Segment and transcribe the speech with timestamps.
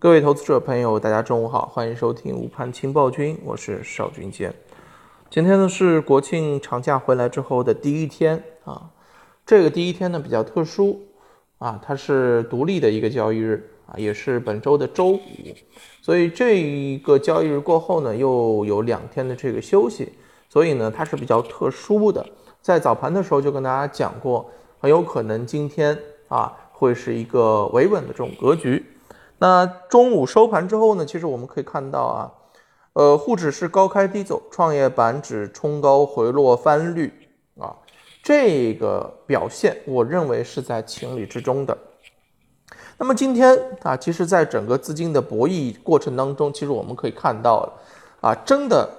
[0.00, 4.54] 各位投资者朋友，大家中午好，欢迎收听午盘情报君，我是邵军坚。
[5.28, 8.90] 今天呢是国庆长假回来之后的第一天啊，
[9.44, 11.00] 这个第一天呢比较特殊
[11.58, 15.20] 啊，它是独立的一个交易日啊，也是本周的周五，
[16.00, 20.12] 所以这一个交易日过后呢，又有两天的这个休息，
[20.48, 22.24] 所以呢它是比较特殊的。
[22.62, 28.86] 在早盘的时候就跟大家讲过，很有可能今天啊会是一个维稳的这种格局。
[29.38, 32.32] 那中午收盘之后呢，其实我们可以看到啊。
[32.94, 37.12] 呃，沪指是高开低走，创业板指冲高回落翻绿
[37.56, 37.76] 啊，
[38.24, 41.78] 这个表现我认为是在情理之中的。
[42.96, 47.72] 那么今天啊，其实在整个资金的博弈过程当中，其实我们可以看到
[48.20, 48.90] 啊，真的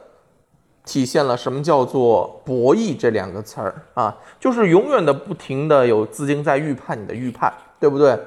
[0.85, 8.17] 体现了什么叫做博弈这两个词儿啊，就是永远的不停的有资金在预判你的预判，对不对？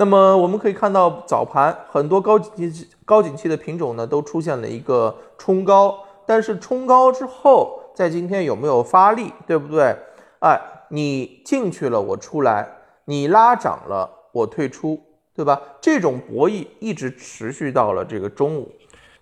[0.00, 9.96] 那么我们可以看到早盘很多高景气高景气的品种呢，都出现了一个冲高，但是冲高之后，在今天有没有发力，对不对？
[10.38, 10.60] 哎，
[10.90, 12.64] 你进去了，我出来；
[13.06, 15.00] 你拉涨了，我退出，
[15.34, 15.60] 对吧？
[15.80, 18.70] 这种博弈一直持续到了这个中午，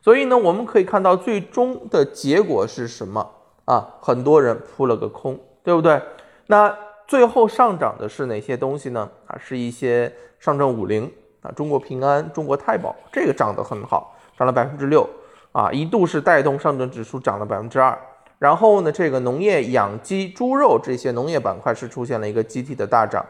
[0.03, 3.27] 所以呢，我们可以看到最终的结果是什么
[3.65, 3.95] 啊？
[4.03, 6.03] 很多人扑了个空，对不对？
[6.49, 6.77] 那。
[7.07, 9.09] 最后上涨的是哪些东西呢？
[9.27, 15.09] 啊，是一些上证五零啊，中国平安、中国太保，这个涨得很好，涨了百分之六
[15.53, 17.97] 啊，一度是带动上证指数涨了百分之二。
[18.39, 23.25] 然后呢，这个农业、养鸡、猪肉这些农业板块是出现了一个集体的大涨。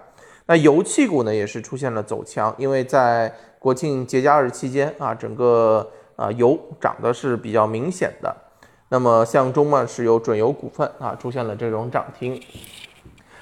[0.46, 8.34] 那油气股呢，也是出现了走强，因为在国庆节假日期间啊，整个啊油涨的是比较明显的。
[8.88, 12.40] 那么像中曼石油、准油股份啊，出现了这种涨停。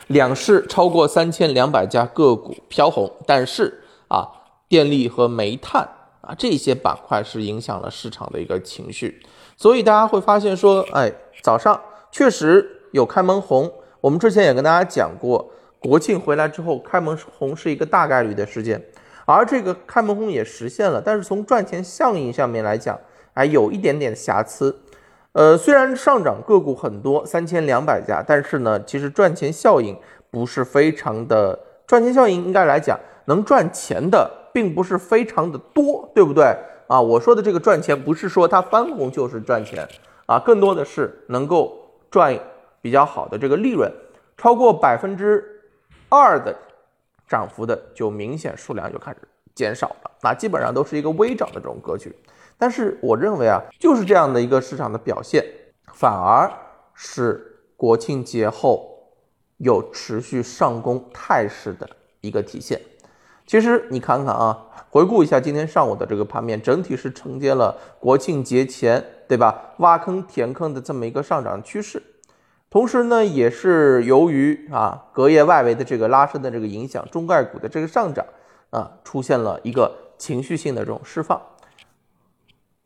[0.08, 4.28] 两市超过三千两百家个股飘红，但是啊，
[4.68, 5.88] 电力和煤炭
[6.20, 9.22] 啊这些板块是影响了市场的一个情绪，
[9.56, 11.80] 所以大家会发现说，哎，早上
[12.12, 13.70] 确实有开门红。
[14.00, 18.82] 我们之前也跟大家讲过，国庆回来之后开门红是一个大概率的事件，
[19.24, 22.98] 而这个开门红也实现了，但是从赚钱效应上面来讲，
[23.32, 24.78] 还有一点点瑕疵。
[25.34, 29.98] 呃，虽然上涨个股很多，三千两百家，但是呢，其实赚钱效应
[30.30, 31.58] 不是非常的。
[31.88, 36.56] 赚钱效应应该来讲，能赚钱的并不是非常的多，对不对
[36.86, 37.00] 啊？
[37.00, 39.86] 我说的这个赚钱，不是说它翻红就是赚钱
[40.26, 41.76] 啊，更多的是能够
[42.12, 42.38] 赚
[42.80, 43.92] 比较好的这个利润，
[44.38, 45.44] 超过百分之
[46.08, 46.54] 二的
[47.26, 49.18] 涨幅的，就明显数量就开始
[49.52, 52.14] 减少了，那基本上都是一个微涨的这种格局。
[52.56, 55.44] 但是我认为啊，就是这样的一个市场的表现，
[55.92, 56.50] 反而
[56.94, 58.88] 是国庆节后
[59.58, 61.88] 有持续上攻态势的
[62.20, 62.80] 一个体现。
[63.46, 72.02] 其实你看看啊，回顾一下今天上午的这个盘面，整体是承接了国庆节前对吧挖坑填坑的这么一个上涨趋势。
[72.70, 78.24] 同时呢，也是由于啊隔夜外围的这个拉升的这个影响，中概股的这个上涨
[78.70, 81.40] 啊出现了一个情绪性的这种释放。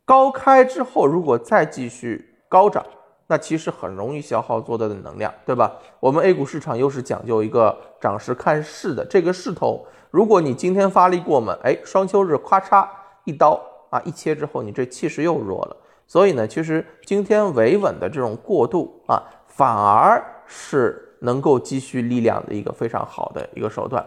[0.08, 2.82] 高开之后，如果再继续高涨，
[3.26, 5.70] 那其实很容易消耗做多的能量，对吧？
[6.00, 12.88] 我们 A 股市场又是讲究一个涨时看势的，这个势头，如果你今天发力过猛，哎，双休日咔嚓
[13.24, 13.60] 一刀
[13.90, 15.76] 啊一切之后，你这气势又弱了。
[16.06, 24.02] 所以呢，其实今天维稳的这种过渡啊，反而是能够积蓄力量的一个非常好的一个手段。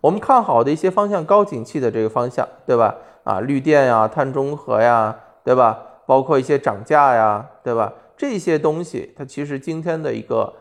[0.00, 2.94] 我们看好的一些方向，高景气的这个方向，对吧？
[3.24, 5.18] 啊，绿电呀，碳中和呀。
[5.44, 5.78] 对吧？
[6.06, 7.92] 包括一些涨价呀，对吧？
[8.16, 10.52] 这些东西它其实今天的一个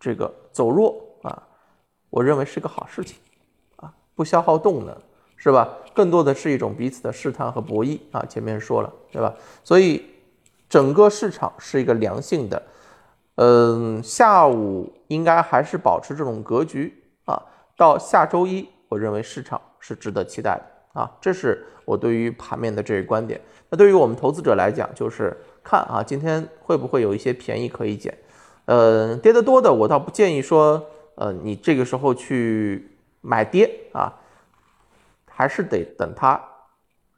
[0.00, 1.42] 这个走弱啊，
[2.10, 3.18] 我认为是个好事情
[3.76, 4.96] 啊，不消耗动能
[5.36, 5.68] 是吧？
[5.94, 8.24] 更多的是一种彼此的试探和博弈啊。
[8.28, 9.34] 前面说了对吧？
[9.62, 10.04] 所以
[10.68, 12.62] 整个市场是一个良性的，
[13.36, 16.92] 嗯，下午应该还是保持这种格局
[17.26, 17.40] 啊。
[17.76, 20.64] 到下周一，我认为市场是值得期待的。
[20.98, 23.40] 啊，这是我对于盘面的这个观点。
[23.70, 28.12] 那对于我们投资者来讲，就是看啊，今天会不会有一些便宜可以捡？
[28.64, 30.84] 呃，跌得多的，我倒不建议说，
[31.14, 32.90] 呃，你这个时候去
[33.20, 34.12] 买跌啊，
[35.30, 36.42] 还是得等它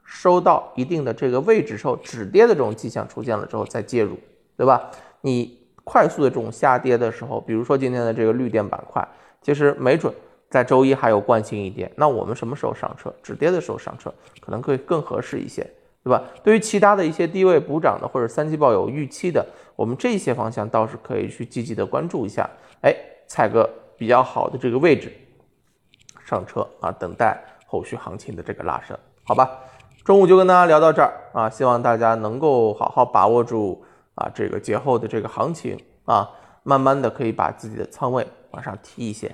[0.04, 4.18] 收到一定的这个位置之后，止跌的这种迹象出现了之后再介入，
[4.58, 4.90] 对吧？
[5.22, 9.08] 你快速的这种下跌的时候，比如说今天的这个绿电板块，
[9.40, 10.12] 其实没准。
[10.50, 13.14] 在周一还有惯性一跌，那我们什么时候上车？
[13.22, 15.62] 止跌的时候上车，可能会更合适一些，
[16.02, 16.22] 对吧？
[16.42, 22.50] 对于其他的一些低位补涨的或者三季报有预期的，我们这些方向倒是可以去积极的关注一下，
[22.82, 22.92] 哎，
[23.28, 25.12] 踩个比较好的这个位置
[26.26, 29.48] 上车啊，等待后续行情的这个拉升，好吧？
[30.02, 33.80] 中午就跟大家聊到这儿啊，希望大家能够好好把握住
[34.16, 36.28] 啊这个节后的这个行情啊，
[36.64, 39.30] 慢慢的可以把自己的仓位往上提一些。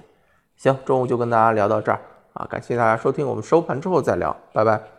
[0.56, 2.00] 行，中午就跟大家聊到这儿
[2.32, 4.95] 啊，感谢大家收听，我们收盘之后再聊，拜拜。